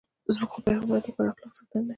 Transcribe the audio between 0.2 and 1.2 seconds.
زموږ خوږ پیغمبر د